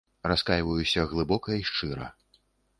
Раскайваюся 0.29 1.05
глыбока 1.13 1.61
і 1.61 1.71
шчыра. 1.71 2.11